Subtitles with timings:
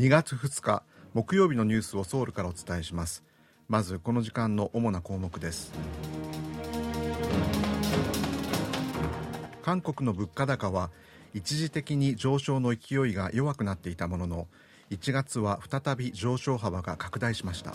[0.00, 3.22] 2月2日木曜日のニュースをソウルからお伝えします。
[3.68, 5.74] まずこの時間の主な項目です。
[9.60, 10.90] 韓国の物価高は
[11.34, 14.48] 一時的に上昇の勢いが弱くなっていたものの
[14.88, 17.74] 1月は再び上昇幅が拡大しました。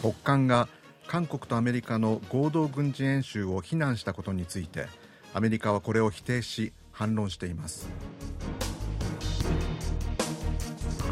[0.00, 0.66] 北韓が
[1.06, 4.88] 韓国とアメリカの合同軍事演習を非難したことについて
[5.32, 7.88] アメリカはこれを否定し反論しています。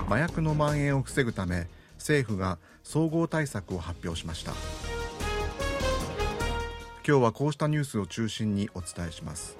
[0.06, 4.52] 麻薬の蔓延を防ぐため政府が総合対策を発表しました。
[7.06, 9.56] 今日はこうしたニュースを中心にお伝えします。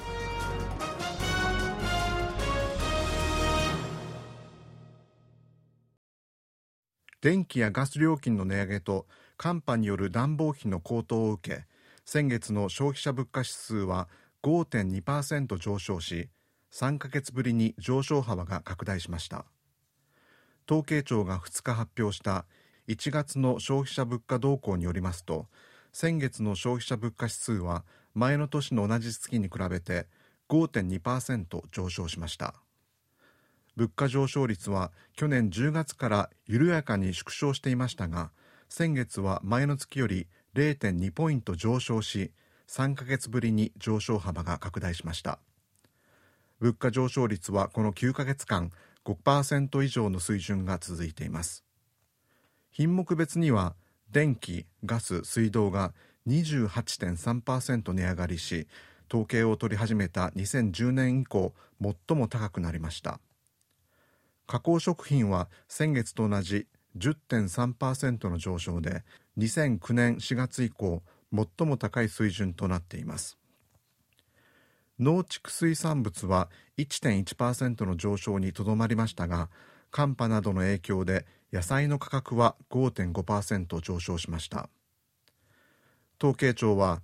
[7.23, 9.07] 電気やガス料金の値上げと
[9.39, 11.65] 寒波による暖房費の高騰を受け
[12.05, 14.09] 先月の消費者物価指数は
[14.43, 16.29] 5.2%上昇し
[16.73, 19.45] 3ヶ月ぶりに上昇幅が拡大しました。
[20.69, 22.45] 統計庁が2日発表した
[22.89, 25.47] 1月の消費者物価動向によりますと
[25.93, 30.07] 先月の消費者物価指数は前の年の同じ月に比べて
[30.49, 32.55] 5.2%上昇しました。
[33.77, 38.33] 物価上昇率は去年10月から緩やかに縮小していましたが
[38.69, 42.33] 先月は前の月より0.2ポイント上昇し
[42.69, 45.39] 3ヶ月ぶりに上昇幅が拡大しました。
[46.61, 48.71] 物価上昇率はこの9ヶ月間
[49.05, 51.65] 5%以上の水準が続いています。
[52.71, 53.75] 品目別には
[54.11, 55.95] 電気、ガス、水道が
[56.27, 58.69] 28.3%値上がりし
[59.09, 63.21] 統計を取り始めた2010年以降最も高くなりました。
[64.47, 66.67] 加工食品は先月と同じ
[66.99, 69.05] 10.3%の上昇で
[69.39, 73.39] 2009年4月以降最も高い水準となっています。
[74.99, 79.49] 農畜水産物は1.1%の上昇にとどまりましたが
[79.91, 84.69] 寒波などの影響で野菜の価格は5.5%上昇しました。
[86.21, 87.01] 統計庁は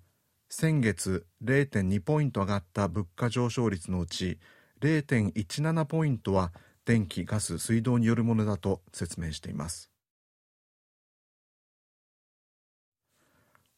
[0.49, 4.38] 先月0.2ポイント上がった物価上昇率のうち
[4.81, 6.53] 0.17ポイントは
[6.84, 9.94] 電気・ガス・水道によるものだと説明しています。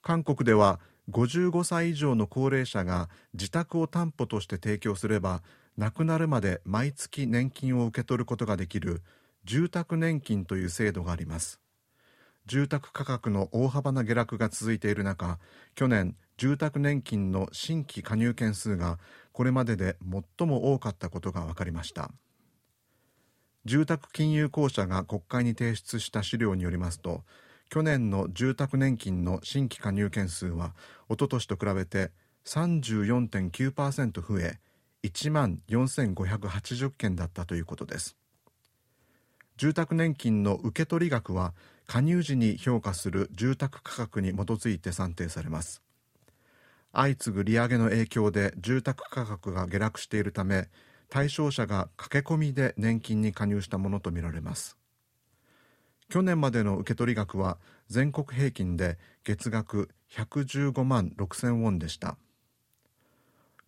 [0.07, 0.79] 韓国では
[1.11, 5.43] 55歳以上の高齢者が自宅を担保として提供すれば
[5.77, 9.03] 亡くなるまで毎月年金を受け取ることができる
[9.45, 11.61] 住宅年金という制度があります。
[12.47, 15.41] 住宅価格の大幅な下落が続いている中
[15.75, 19.01] 去年住宅年金の新規加入件数が
[19.33, 19.97] これまでで
[20.39, 22.13] 最も多かったことが分かりました。
[23.65, 27.25] 住宅金融公社が国会に提出した資料によりますと
[27.69, 30.75] 去年の住宅年金の新規加入件数は
[31.09, 32.13] おととしと比べて
[32.45, 34.59] 34.9%増え
[35.03, 38.17] 1万4580件だったということです。
[39.57, 41.55] 住宅年金の受取額は
[41.87, 45.83] 加入時に評価する住宅価格に基づいて算定されます。
[46.93, 50.69] 相次ぐ利上げの影響で住宅価格が下落しているため
[51.09, 54.77] 対象者が駆け込みで年金に加入したものとみられます。
[56.09, 57.59] 去年までの受け取り額は
[57.89, 62.17] 全国平均で月額115万6000ウォンでした。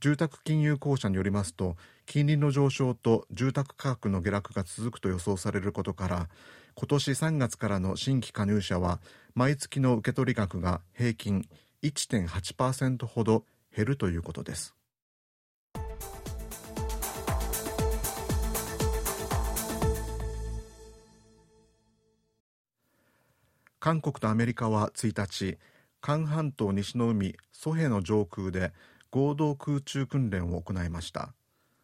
[0.00, 6.28] 住宅金融公社によりますと金利の上昇と住宅価格の下落が続くと予想されることから
[6.76, 9.00] 今年3月からの新規加入者は
[9.34, 11.44] 毎月の受け取り額が平均
[11.82, 13.44] 1.8%ほど
[13.76, 14.77] 減るということです。
[23.80, 25.56] 韓国とアメリカは1日
[26.00, 28.72] 韓半島西の海ソヘの上空で
[29.10, 31.32] 合同空中訓練を行いました。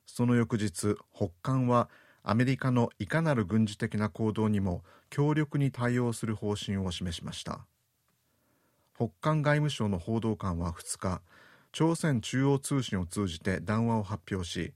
[0.07, 1.89] その翌日北韓は
[2.23, 7.67] アメリカのいかなる軍事的な行動にも強力に対応する方針を示しました。
[8.97, 11.23] 北韓外務省の報道官は2日
[11.73, 14.73] 朝鮮中央通信を通じて談話を発表し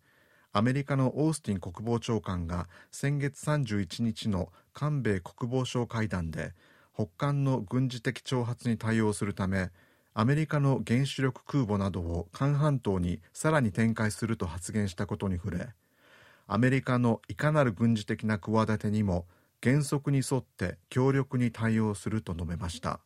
[0.52, 6.52] アメリカのオースティン国防長官が先月31日の韓米国防相会談で
[6.98, 9.70] 北韓の軍事的挑発に対応するため
[10.14, 15.68] アメリカの原子力空母などを韓半島にさらに展開すると発言したことに触れ
[16.48, 19.26] アメリカのいかなる軍事的な企てにも
[19.62, 23.00] 原則に沿って強力に対応すると述べました。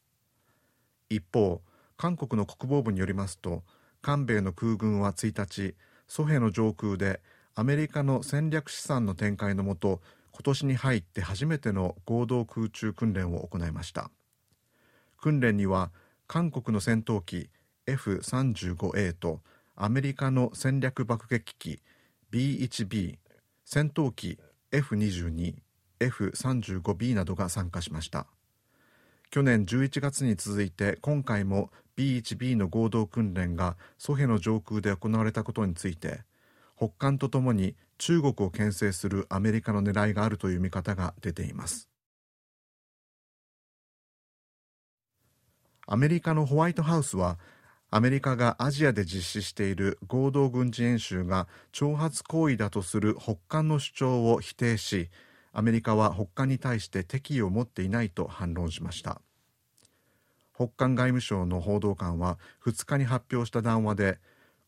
[1.10, 1.60] 一方
[1.96, 3.62] 韓国の国防部によりますと
[4.00, 5.74] 韓米の空軍は1日
[6.08, 7.20] ソヘの上空で
[7.54, 10.00] アメリカの戦略資産の展開のもと
[10.32, 14.10] 今年に入って初めての合同空中訓練を行いました。
[15.20, 15.92] 訓練には
[16.26, 17.50] 韓国の戦闘機
[17.86, 19.40] F35A と
[19.76, 21.80] アメリカの戦略爆撃機
[22.32, 23.18] B1B
[23.64, 24.38] 戦闘機
[24.72, 25.54] F22
[26.00, 28.26] F35B などが参加しました。
[29.30, 36.20] 去年11月に続いて今回も B1B の合同訓練がソヘの上空で行われたことについて
[36.82, 41.88] 北韓とともに中国を牽制するアメリカの狙いがあるという見方が出ています。
[45.86, 47.38] アメリカのホワイトハウスは
[47.92, 55.08] アメリカがアジアで実施している合同軍事演習が挑発行為だとする北韓の主張を否定し
[55.52, 59.22] アメリカは北韓に対して敵意を持っていないと反論しました。
[60.52, 64.18] 北韓外務省の報道官は2日に発表した談話で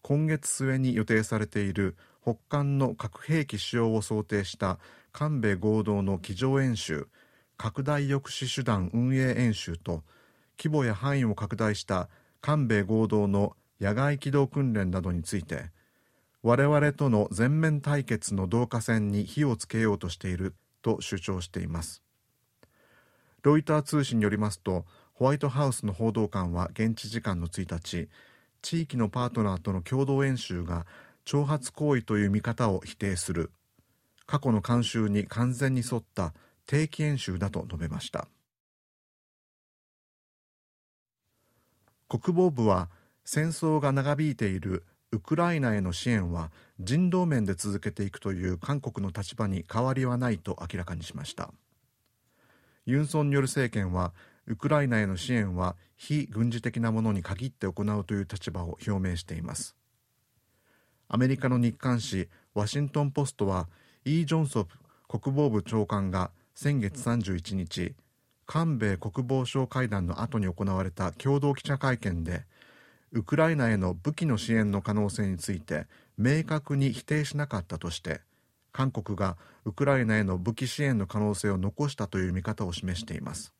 [0.06, 4.78] 今月末に予定されている北韓の核兵器使用を想定した
[5.12, 7.08] 韓米合同の机上演習
[7.56, 10.02] 拡大抑止手段運営演習と
[10.58, 12.10] 規模や範囲を拡大した
[12.42, 15.70] 韓米合同の野外機動訓練などについて
[16.42, 22.02] 我々との全面対決の導火線に火をつけようとしていると主張しています。
[23.42, 24.84] ロイター通信によりますと
[25.14, 28.10] ホワイトハウスの報道官は現地時間の1日
[28.64, 30.86] 地域のパートナーとの共同演習が
[31.26, 33.50] 挑発行為という見方を否定する。
[34.24, 36.32] 過去の慣習に完全に沿った
[36.66, 38.26] 定期演習だと述べました。
[42.08, 42.88] 国防部は
[43.26, 46.50] 戦争が長引いているウクライナへの支援は
[46.80, 51.52] 人道面で続けていくという韓国の立場に変わりはないと明らかにしました。
[52.86, 54.14] ユン・ソンによる政権は
[54.46, 59.76] ウクライナへの支援は非軍事的なものに限って行うという立場を表明しています。
[61.08, 63.68] アメリカの日刊紙ワシントン・ポストは
[64.04, 64.76] イー・ジョンソプ
[65.08, 67.94] 国防部長官が先月31日
[68.46, 72.44] 韓米国防相会談の後に行われた共同記者会見で
[73.12, 75.86] ウクライナへの武器の支援の可能性について
[76.18, 78.20] 明確に否定しなかったとして
[78.72, 83.54] 韓国がウクライナへの武器支援の可能性を残したという見方を示しています。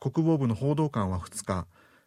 [0.00, 1.66] 国防部の報道官は2日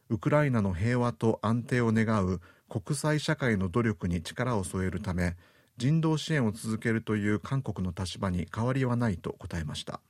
[0.10, 5.36] ウクライナの平和と安定を願う国際社会の努力に力を添えるため
[5.78, 10.02] 人道支援を続けるという韓国の立場に変わりはないと答えました。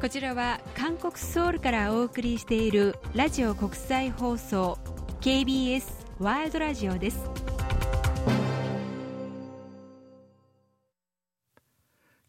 [0.00, 4.78] こちらは韓国ソウルからお送りしているラジオ国際放送
[5.20, 5.84] KBS
[6.20, 7.45] ワールドラジオです。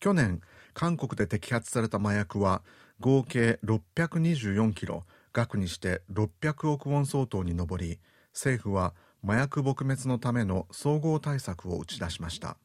[0.07, 0.39] 去年
[0.73, 2.61] 韓国で摘発された麻薬は
[3.01, 7.99] 合計624キロ額にして600億ウォン相当に上り
[8.31, 12.55] 政府は麻薬撲滅のための総合対策を打ち出しました。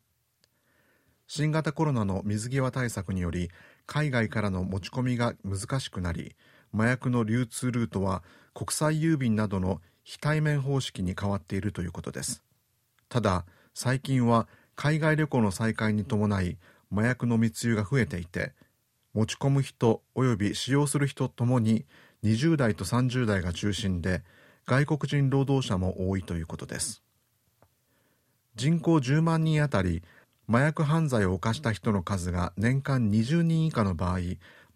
[1.27, 3.51] 新型コロナの水際対策により
[3.87, 6.37] 海外からの持ち込みが難しくなり
[6.73, 8.23] 麻薬の流通ルートは
[8.55, 12.45] 国際郵便などの非対面方式に変わっているということです。
[13.09, 14.47] ただ最近は
[14.77, 16.57] 海外旅行の再開に伴い
[16.93, 18.53] 麻薬の密輸が増えていて
[19.15, 21.87] 持ち込む人及び使用する人ともに
[22.23, 24.23] 20代と30代が中心で
[24.67, 27.03] 外国人労働者も多いということです。
[28.55, 30.03] 人口10万人あたり
[30.49, 34.19] 麻薬犯罪を犯した人の数が年間20人以下の場合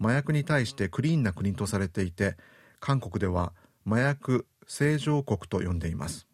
[0.00, 2.36] 麻薬に対してクリーンな国とされていて
[2.80, 3.52] 韓国では
[3.86, 6.26] 麻薬正常国と呼んでいます。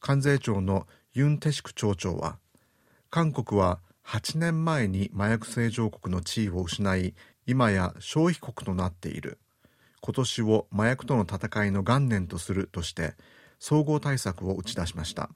[0.00, 2.38] 関税庁のユン・テシク町長は
[3.10, 7.14] 韓国は8年前に麻薬正常国の地位を失い
[7.46, 9.38] 今や消費国となっている。
[10.00, 13.14] 今年を麻薬との戦いの元年とするとして
[13.58, 15.30] 総合対策を打ち出しました。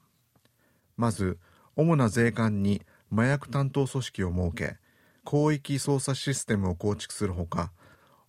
[0.97, 1.39] まず
[1.75, 2.81] 主な税関に
[3.11, 4.77] 麻薬担当組織を設け
[5.25, 7.71] 広域捜査システムを構築するほか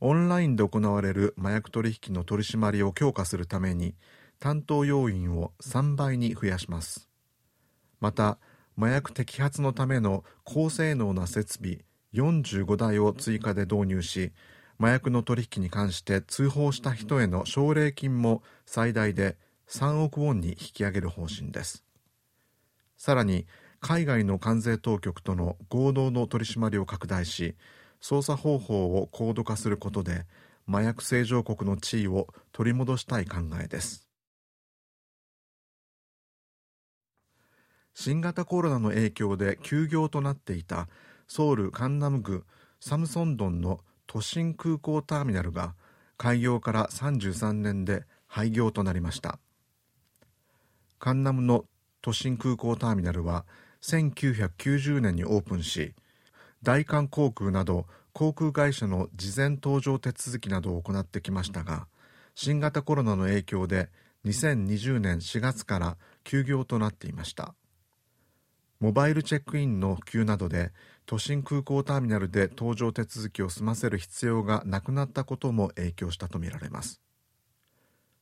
[0.01, 3.95] オンラインで行われる麻薬取引の取り締まりを強化するために
[4.39, 7.09] 担当要員を3倍に増やします。
[8.01, 8.39] また
[8.79, 11.79] 麻薬摘発のための高性能な設備
[12.15, 14.31] 45台を追加で導入し
[14.79, 19.37] 麻薬の取引に関して通報した人への奨励金も最大で
[19.69, 21.83] 3億ウォンに引き上げる方針です。
[22.97, 23.47] さらに
[23.81, 27.57] 海外の関税当局との合同の取り締まりを拡大し
[28.01, 30.25] 捜査方法を高度化することで
[30.69, 34.08] 麻薬正常国の地位を取り戻したい考えです。
[38.01, 40.87] 新型コロナの影響で休業となっていた
[41.27, 42.45] ソウルカンナム郡
[42.79, 45.75] サムソンドンの都心空港ターミナルが
[46.17, 49.41] 開業から33年で廃業となりました。
[51.01, 51.65] カンナムの
[52.01, 53.45] 都心空港ターミナルは
[53.83, 55.93] 1990年にオープンし
[56.63, 61.89] 大韓航空など航空会社の事前搭乗手続きなどを行ってきましたが
[62.37, 63.89] 新型コロナの影響で
[64.25, 67.57] 2020年4月から休業となっていました。
[68.81, 70.73] モバイルチェックインの普及などで
[71.05, 77.01] 都心空港ターミナルで搭乗手続きを済ませる必要がなくなったことも影響したとみられます。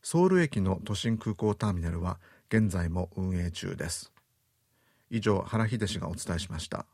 [0.03, 4.13] ソウル駅の都心空港ターミナルは現在も運営中です。
[5.11, 6.87] 以上原秀氏がお伝えしました。